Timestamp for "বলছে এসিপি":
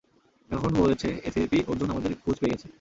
0.73-1.59